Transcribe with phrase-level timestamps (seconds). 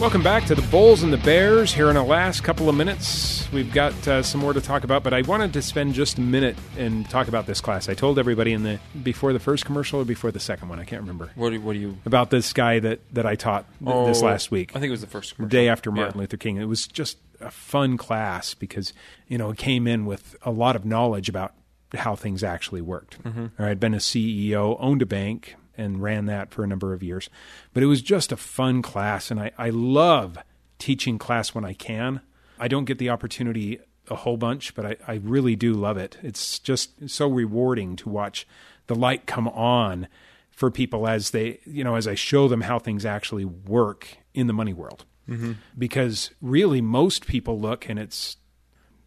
[0.00, 1.74] Welcome back to the Bulls and the Bears.
[1.74, 5.02] Here in the last couple of minutes, we've got uh, some more to talk about,
[5.02, 7.86] but I wanted to spend just a minute and talk about this class.
[7.86, 10.84] I told everybody in the before the first commercial or before the second one, I
[10.84, 11.98] can't remember, What do, what do you?
[12.06, 14.70] about this guy that that I taught th- this Oh, last week.
[14.70, 15.50] I think it was the first commercial.
[15.50, 16.20] day after Martin Yeah.
[16.22, 16.56] Luther King.
[16.56, 18.94] It was just a fun class because
[19.28, 21.52] you know it came in with a lot of knowledge about
[21.94, 23.22] how things actually worked.
[23.22, 23.62] Mm-hmm.
[23.62, 27.28] I'd been a CEO, owned a bank, and ran that for a number of years.
[27.72, 30.38] But it was just a fun class, and I, I love
[30.78, 32.20] teaching class when I can.
[32.58, 36.18] I don't get the opportunity a whole bunch, but I, I really do love it.
[36.22, 38.46] It's just so rewarding to watch
[38.86, 40.08] the light come on
[40.50, 44.46] for people as they, you know, as I show them how things actually work in
[44.46, 45.04] the money world.
[45.28, 45.52] Mm-hmm.
[45.78, 48.36] Because really, most people look and it's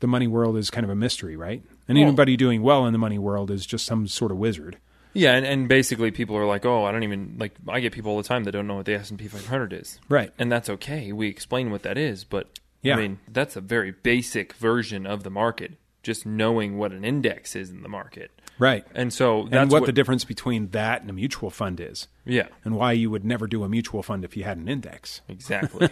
[0.00, 1.62] the money world is kind of a mystery, right?
[1.88, 4.78] And Well- anybody doing well in the money world is just some sort of wizard.
[5.12, 7.54] Yeah, and, and basically people are like, oh, I don't even like.
[7.68, 9.72] I get people all the time that don't know what the S and P 500
[9.72, 10.32] is, Right.
[10.38, 11.12] and that's okay.
[11.12, 12.94] We explain what that is, but Yeah.
[12.94, 15.72] I mean that's a very basic version of the market.
[16.02, 18.86] Just knowing what an index is in the market, Right.
[18.94, 22.46] and so that's and what, the difference between that and a mutual fund is, yeah,
[22.64, 25.20] and why you would never do a mutual fund if you had an index.
[25.28, 25.90] exactly.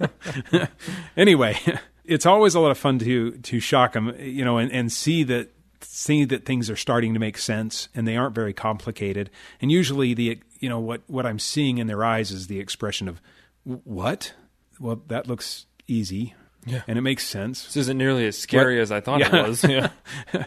[1.16, 1.58] anyway,
[2.04, 5.22] it's always a lot of fun to to shock them, you know, and, and see
[5.24, 5.50] that
[5.82, 9.30] see that things are starting to make sense and they aren't very complicated.
[9.60, 13.08] And usually, the you know what what I'm seeing in their eyes is the expression
[13.08, 13.20] of
[13.64, 14.34] what?
[14.80, 16.34] Well, that looks easy,
[16.66, 16.82] Yeah.
[16.88, 17.64] and it makes sense.
[17.66, 18.82] this isn't nearly as scary What?
[18.82, 19.36] as I thought Yeah.
[19.36, 19.64] it was.
[19.68, 19.88] Yeah.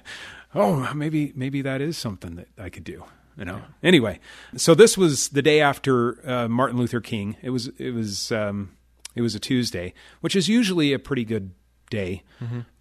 [0.56, 3.04] oh, maybe maybe that is something that I could do.
[3.38, 3.62] You know.
[3.84, 4.20] Anyway,
[4.56, 7.36] so this was the day after uh, Martin Luther King.
[7.42, 8.72] It was it was um,
[9.14, 11.52] it was a Tuesday, which is usually a pretty good
[11.90, 12.24] day.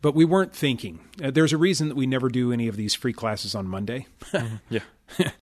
[0.02, 1.00] But we weren't thinking.
[1.22, 4.06] Uh, there's a reason that we never do any of these free classes on Monday.
[4.68, 4.80] yeah.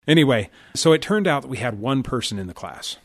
[0.07, 2.97] Anyway, so it turned out that we had one person in the class,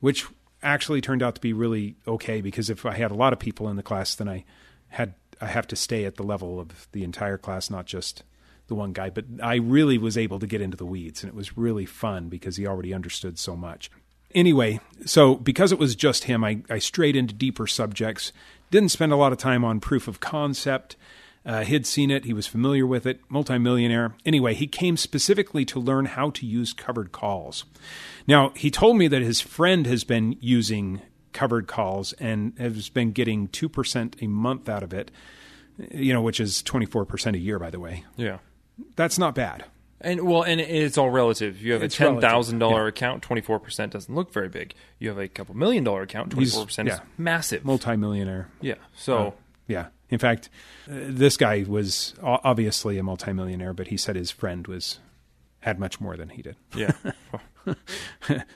[0.00, 0.26] which
[0.62, 3.68] actually turned out to be really okay because if I had a lot of people
[3.68, 4.44] in the class, then I
[4.88, 8.22] had I have to stay at the level of the entire class, not just
[8.66, 9.10] the one guy.
[9.10, 12.28] But I really was able to get into the weeds, and it was really fun
[12.28, 13.90] because he already understood so much.
[14.34, 18.32] Anyway, so because it was just him, I, I strayed into deeper subjects.
[18.74, 20.96] Didn't spend a lot of time on proof of concept.
[21.46, 24.16] Uh, he'd seen it, he was familiar with it, multimillionaire.
[24.26, 27.66] Anyway, he came specifically to learn how to use covered calls.
[28.26, 31.02] Now, he told me that his friend has been using
[31.32, 35.12] covered calls and has been getting 2% a month out of it,
[35.92, 38.02] you know, which is 24% a year, by the way.
[38.16, 38.38] Yeah.
[38.96, 39.66] That's not bad.
[40.04, 41.60] And well, and it's all relative.
[41.62, 44.74] You have a It's ten thousand dollar account, twenty four percent doesn't look very big.
[44.98, 47.04] You have a couple million dollar account, twenty four percent is yeah.
[47.18, 47.64] massive.
[47.64, 48.48] Multimillionaire.
[48.60, 48.74] yeah.
[48.96, 49.34] So
[49.66, 49.86] Yeah.
[50.10, 50.50] In fact,
[50.88, 55.00] uh, this guy was o- obviously a multimillionaire, but he said his friend was
[55.60, 56.56] had much more than he did.
[56.76, 56.92] yeah,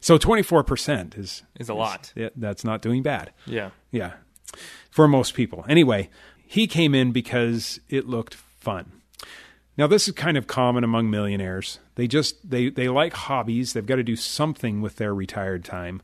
[0.00, 2.12] So 24% is is a lot.
[2.14, 3.32] yeah, that's not doing bad.
[3.46, 3.70] Yeah.
[3.90, 4.12] Yeah.
[4.90, 5.64] For most people.
[5.68, 6.10] Anyway,
[6.46, 8.92] he came in because it looked fun.
[9.78, 11.78] Now this is kind of common among millionaires.
[11.94, 13.72] They just they they like hobbies.
[13.72, 16.02] They've got to do something with their retired time.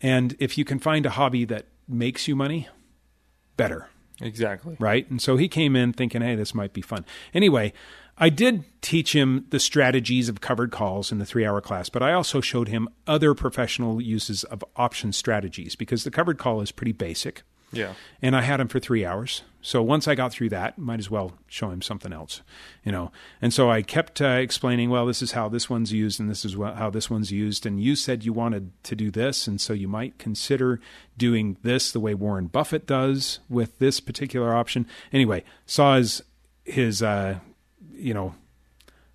[0.00, 2.68] And if you can find a hobby that makes you money,
[3.56, 3.88] better
[4.20, 4.76] Exactly.
[4.78, 5.08] right?
[5.10, 7.04] And so he came in thinking, hey, this might be fun.
[7.32, 7.72] Anyway,
[8.16, 12.02] I did teach him the strategies of covered calls in the three hour class, but
[12.02, 16.70] I also showed him other professional uses of option strategies because the covered call is
[16.70, 17.42] pretty basic.
[17.72, 17.94] Yeah.
[18.22, 19.42] And I had him for three hours.
[19.64, 22.42] So once I got through that, might as well show him something else,
[22.84, 23.10] you know.
[23.40, 26.44] And so I kept uh, explaining, well, this is how this one's used, and this
[26.44, 27.64] is wha- how this one's used.
[27.64, 30.80] And you said you wanted to do this, and so you might consider
[31.16, 34.86] doing this the way Warren Buffett does with this particular option.
[35.14, 36.22] Anyway, saw his
[36.64, 37.38] his uh,
[37.90, 38.34] you know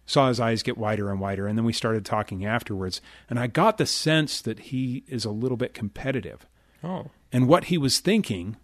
[0.08, 3.46] saw his eyes get wider and wider, and then we started talking afterwards, and I
[3.46, 6.48] got the sense that he is a little bit competitive.
[6.84, 7.12] Oh.
[7.31, 8.58] And what he was thinking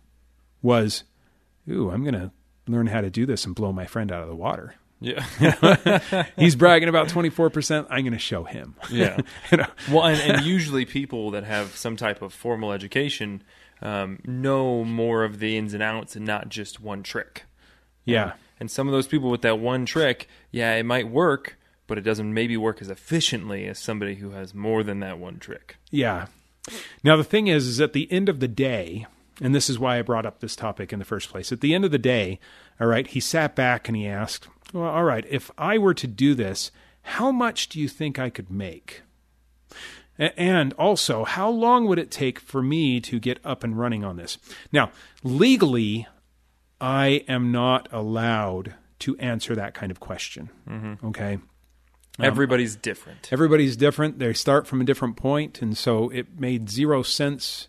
[0.63, 1.03] was,
[1.69, 2.31] ooh, I'm going to
[2.67, 4.75] learn how to do this and blow my friend out of the water.
[5.01, 6.25] Yeah.
[6.37, 7.87] He's bragging about 24%.
[7.89, 8.75] I'm going to show him.
[8.91, 9.17] yeah.
[9.51, 9.67] You know?
[9.91, 13.43] Well, and, and usually people that have some type of formal education
[13.81, 17.43] um, know more of the ins and outs and not just one trick.
[18.05, 18.33] Yeah.
[18.59, 21.57] And some of those people with that one trick, yeah, it might work,
[21.87, 25.39] but it doesn't maybe work as efficiently as somebody who has more than that one
[25.39, 25.77] trick.
[25.91, 26.27] Yeah.
[27.03, 29.05] Now, the thing is, is at the end of the day,
[29.41, 31.73] and this is why I brought up this topic in the first place, at the
[31.73, 32.39] end of the day,
[32.79, 36.07] all right, he sat back and he asked, well, all right, if I were to
[36.07, 36.71] do this,
[37.01, 39.01] how much do you think I could make?
[40.17, 44.15] And also, how long would it take for me to get up and running on
[44.15, 44.37] this?
[44.71, 44.91] Now,
[45.23, 46.07] legally,
[46.79, 50.49] I am not allowed to answer that kind of question.
[50.69, 51.07] Mm-hmm.
[51.07, 51.33] Okay.
[51.33, 53.27] Um, everybody's different.
[53.31, 54.19] Everybody's different.
[54.19, 57.67] They start from a different point, and so it made zero sense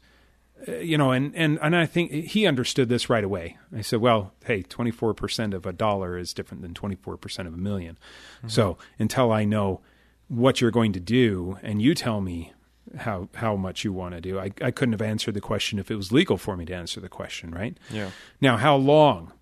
[0.67, 3.57] you know, and, and, and I think he understood this right away.
[3.75, 7.15] I said, well, hey, 24% of a dollar is different than 24%
[7.47, 8.49] of a 1000000 mm-hmm.
[8.49, 9.81] So until I know
[10.29, 12.53] what you're going to do and you tell me
[12.97, 14.39] how how much you want to do.
[14.39, 17.01] I, I couldn't have answered the question if it was legal for me to answer
[17.01, 17.77] the question, right?
[17.91, 18.11] Yeah.
[18.41, 19.33] Now, how long?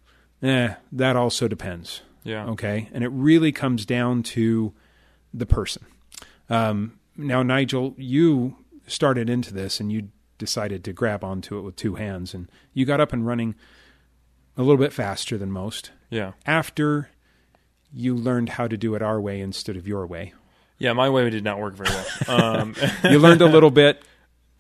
[0.43, 2.03] Eh, that also depends.
[2.23, 2.47] Yeah.
[2.47, 2.89] Okay.
[2.93, 4.73] And it really comes down to
[5.33, 5.85] the person.
[6.49, 8.57] Um, now, Nigel, you
[8.87, 10.09] started into this and you
[10.39, 13.55] decided to grab onto it with two hands, and you got up and running
[14.57, 15.91] a little bit faster than most.
[16.11, 16.33] Yeah.
[16.47, 17.11] After
[17.93, 20.35] you learned how to do it our way instead of your way.
[20.79, 22.07] Yeah, my way did not work very well.
[22.29, 24.03] Um, you learned a little bit,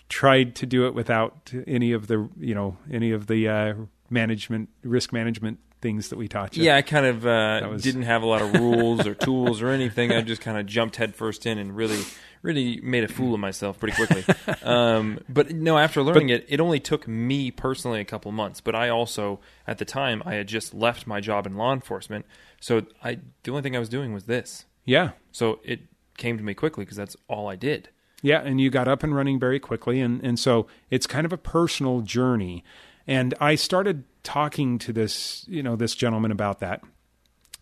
[0.09, 3.75] tried to do it without any of the you know any of the uh,
[4.11, 6.65] management risk management things that we taught you.
[6.65, 7.83] Yeah, I kind of uh, was...
[7.83, 10.13] didn't have a lot of rules or tools or anything.
[10.13, 12.03] I just kind of jumped headfirst in and really,
[12.41, 14.25] really made a fool of myself pretty quickly.
[14.65, 18.63] Um, but no, after learning but, it, it only took me personally a couple months.
[18.63, 22.25] But I also, at the time, I had just left my job in law enforcement,
[22.61, 24.65] so I the only thing I was doing was this.
[24.87, 25.11] Yeah.
[25.33, 25.81] So it
[26.17, 27.91] came to me quickly because that's all I did.
[28.23, 31.33] Yeah, and you got up and running very quickly, and and so it's kind of
[31.33, 32.65] a personal journey.
[33.07, 36.83] And I started talking to this, you know, this gentleman about that,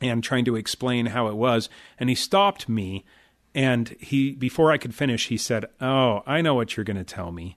[0.01, 1.69] and trying to explain how it was,
[1.99, 3.05] and he stopped me,
[3.55, 7.05] and he before I could finish, he said, "Oh, I know what you're going to
[7.05, 7.57] tell me.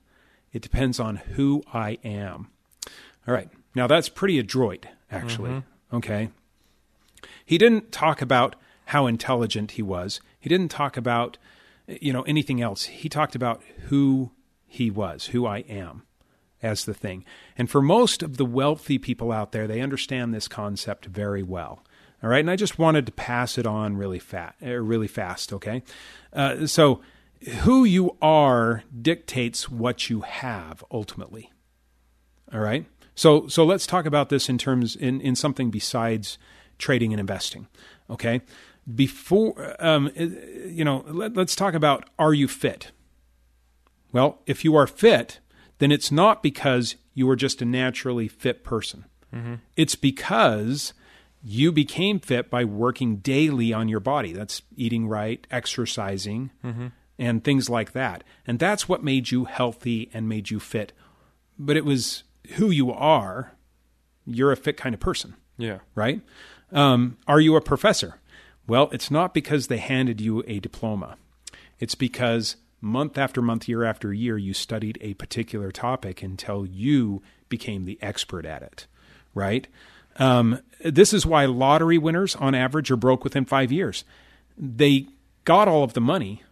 [0.52, 2.50] It depends on who I am."
[3.28, 5.52] All right, now that's pretty adroit, actually.
[5.52, 5.96] Mm-hmm.
[5.96, 6.30] Okay.
[7.46, 8.56] He didn't talk about
[8.86, 10.20] how intelligent he was.
[10.40, 11.38] He didn't talk about
[11.88, 12.86] you know anything else.
[12.86, 14.32] He talked about who
[14.68, 16.04] he was, who I am
[16.62, 17.26] as the thing.
[17.58, 21.84] And for most of the wealthy people out there, they understand this concept very well.
[22.24, 25.54] All right, and I just wanted to pass it on really fat, uh, really fast.
[25.54, 25.84] Okay,
[26.34, 27.02] uh, so
[27.60, 31.52] who you are dictates what you have ultimately.
[32.52, 36.38] All right, so so let's talk about this in terms in in something besides
[36.78, 37.68] trading and investing.
[38.10, 38.42] Okay,
[38.94, 42.92] before um, you know let, let's talk about are you fit
[44.14, 45.40] well if you are fit
[45.80, 49.06] then it's not because you are just a naturally fit person.
[49.34, 49.56] Mm-hmm.
[49.76, 50.94] it's because
[51.44, 54.34] you became fit by working daily on your body.
[54.34, 56.88] That's eating right exercising mm-hmm.
[57.20, 58.24] and things like that.
[58.48, 60.92] And that's what made you healthy and made you fit.
[61.60, 62.24] But it was
[62.54, 63.52] who you are.
[64.26, 65.36] You're a fit kind of person.
[65.58, 65.80] Yeah.
[65.94, 66.22] Right?
[66.72, 68.20] Um, are you a professor?
[68.68, 71.18] Well, it's not because they handed you a diploma.
[71.80, 77.22] It's because month after month, year after year, you studied a particular topic until you
[77.50, 78.88] became the expert at it,
[79.34, 79.68] right?
[80.18, 84.06] Um, this is why lottery winners, on average, are broke within five years.
[84.58, 85.08] They
[85.44, 86.44] got all of the money,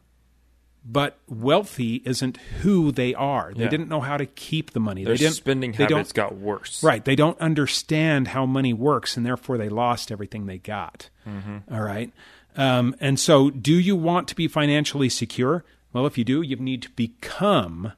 [0.84, 3.54] but wealthy isn't who they are.
[3.54, 3.70] They yeah.
[3.70, 5.06] didn't know how to keep the money.
[5.06, 6.84] Their they didn't, spending they habits got worse.
[6.84, 7.06] Right.
[7.06, 11.10] They don't understand how money works, and therefore they lost everything they got.
[11.28, 11.74] Mm-hmm.
[11.74, 12.12] All right.
[12.56, 15.64] Um, and so, do you want to be financially secure?
[15.94, 17.94] Well, if you do, you need to become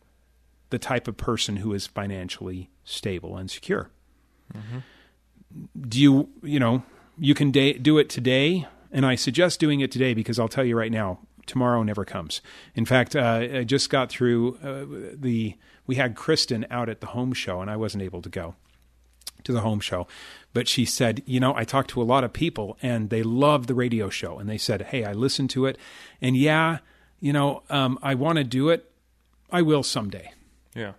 [0.70, 3.90] the type of person who is financially stable and secure.
[4.54, 4.80] Mm-hmm.
[5.88, 6.84] Do you, you know,
[7.18, 10.66] you can da- do it today, and I suggest doing it today because I'll tell
[10.66, 12.42] you right now, tomorrow never comes.
[12.74, 15.56] In fact, uh, I just got through uh, the.
[15.88, 18.56] We had Kristen out at the home show, and I wasn't able to go
[19.44, 20.08] to the home show.
[20.52, 23.68] But she said, you know, I talked to a lot of people, and they love
[23.68, 25.78] the radio show, and they said, hey, I listened to it,
[26.22, 26.80] and yeah,
[27.20, 28.92] you know, um, I want to do it.
[29.52, 30.32] I will someday.
[30.76, 30.94] Yeah.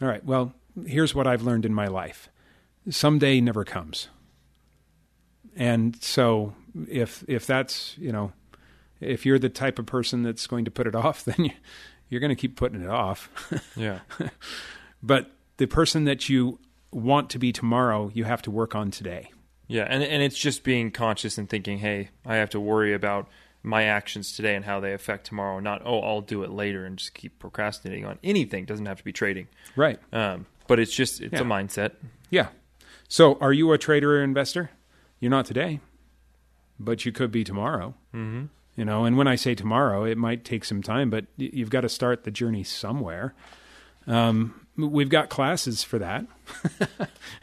[0.00, 0.24] All right.
[0.24, 0.54] Well,
[0.86, 2.28] here's what I've learned in my life:
[2.88, 4.08] someday never comes.
[5.56, 6.54] And so,
[6.88, 8.32] if if that's you know
[9.00, 11.50] if you're the type of person that's going to put it off, then you,
[12.08, 13.30] you're going to keep putting it off.
[13.76, 14.00] yeah.
[15.02, 16.58] But the person that you
[16.90, 19.30] want to be tomorrow, you have to work on today.
[19.66, 23.28] Yeah, and and it's just being conscious and thinking, hey, I have to worry about
[23.62, 25.60] my actions today and how they affect tomorrow.
[25.60, 28.64] Not oh, I'll do it later and just keep procrastinating on anything.
[28.64, 29.98] It doesn't have to be trading, right?
[30.12, 31.40] Um, but it's just it's yeah.
[31.40, 31.92] a mindset.
[32.30, 32.48] Yeah.
[33.08, 34.70] So, are you a trader or investor?
[35.18, 35.80] You're not today,
[36.78, 37.94] but you could be tomorrow.
[38.14, 38.46] Mm-hmm
[38.78, 41.82] you know and when i say tomorrow it might take some time but you've got
[41.82, 43.34] to start the journey somewhere
[44.06, 46.24] um, we've got classes for that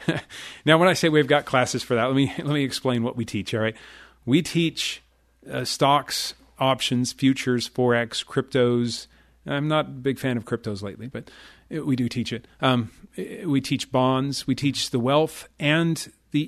[0.64, 3.14] now when i say we've got classes for that let me let me explain what
[3.14, 3.76] we teach all right
[4.24, 5.02] we teach
[5.50, 9.06] uh, stocks options futures forex cryptos
[9.46, 11.30] i'm not a big fan of cryptos lately but
[11.68, 12.90] it, we do teach it um,
[13.44, 16.44] we teach bonds we teach the wealth and the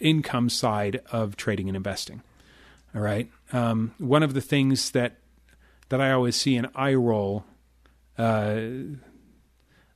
[0.00, 2.22] income side of trading and investing
[2.94, 3.30] all right.
[3.52, 5.18] Um, one of the things that
[5.90, 7.44] that I always see an eye roll.
[8.18, 8.60] Uh,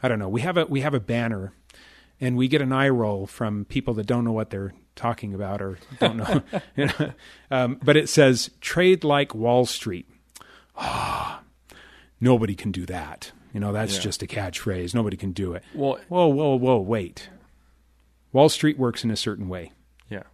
[0.03, 0.29] I don't know.
[0.29, 1.53] We have a we have a banner,
[2.21, 5.61] and we get an eye roll from people that don't know what they're talking about
[5.61, 6.43] or don't know.
[6.77, 7.13] you know?
[7.51, 10.09] Um, but it says "Trade like Wall Street."
[10.77, 11.77] Ah, oh,
[12.21, 13.33] nobody can do that.
[13.53, 14.01] You know, that's yeah.
[14.01, 14.95] just a catchphrase.
[14.95, 15.63] Nobody can do it.
[15.75, 17.29] Well, whoa, whoa, whoa, wait.
[18.33, 19.71] Wall Street works in a certain way.
[20.11, 20.25] Yeah.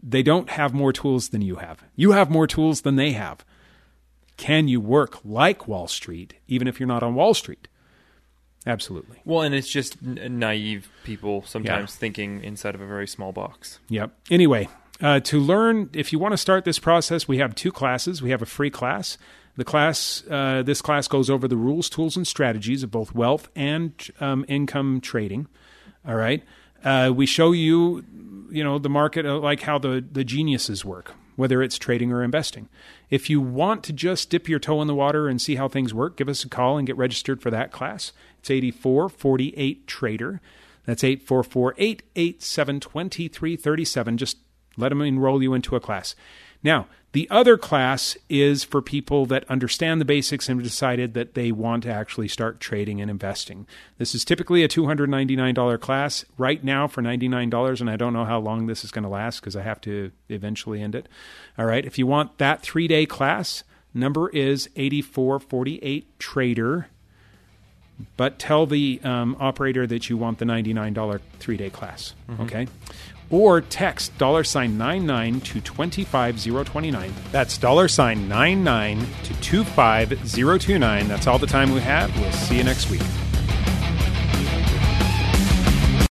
[0.00, 1.82] They don't have more tools than you have.
[1.96, 3.44] You have more tools than they have.
[4.36, 7.66] Can you work like Wall Street, even if you're not on Wall Street?
[8.66, 9.18] Absolutely.
[9.24, 11.98] Well, and it's just naive people sometimes yeah.
[11.98, 13.78] thinking inside of a very small box.
[13.88, 14.12] Yep.
[14.30, 14.68] Anyway,
[15.00, 18.22] uh, to learn, if you want to start this process, we have two classes.
[18.22, 19.18] We have a free class.
[19.56, 23.48] The class, uh, this class goes over the rules, tools, and strategies of both wealth
[23.54, 25.46] and um, income trading.
[26.06, 26.42] All right.
[26.82, 28.04] Uh, we show you,
[28.50, 32.22] you know, the market, uh, like how the the geniuses work whether it's trading or
[32.22, 32.68] investing.
[33.10, 35.92] If you want to just dip your toe in the water and see how things
[35.92, 38.12] work, give us a call and get registered for that class.
[38.44, 40.40] It's 8448 Trader.
[40.84, 44.18] That's 844 887 2337.
[44.18, 44.36] Just
[44.76, 46.14] let them enroll you into a class.
[46.62, 51.32] Now, the other class is for people that understand the basics and have decided that
[51.32, 53.66] they want to actually start trading and investing.
[53.96, 58.40] This is typically a $299 class right now for $99, and I don't know how
[58.40, 61.08] long this is going to last because I have to eventually end it.
[61.56, 66.88] All right, if you want that three day class, number is 8448 Trader.
[68.16, 72.14] But tell the um, operator that you want the $99 three day class.
[72.28, 72.42] Mm-hmm.
[72.42, 72.66] Okay
[73.30, 77.12] or text dollar sign 99 to 25029.
[77.32, 81.08] That's dollar sign 99 to 25029.
[81.08, 82.16] That's all the time we have.
[82.20, 83.02] We'll see you next week.